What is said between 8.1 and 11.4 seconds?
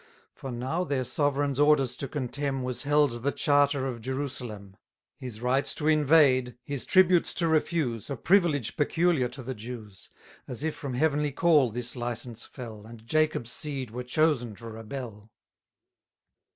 privilege peculiar to the Jews; As if from heavenly